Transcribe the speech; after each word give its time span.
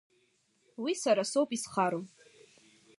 Уи 0.83 0.93
сара 1.03 1.23
соуп 1.31 1.49
изхароу. 1.57 2.03